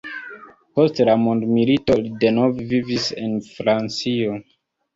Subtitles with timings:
[0.79, 4.43] Post la mondomilito li denove vivis en Francio.